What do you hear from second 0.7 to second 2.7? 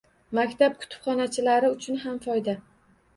kutubxonachilari uchun ham foyda.